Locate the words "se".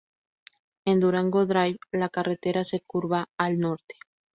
2.65-2.81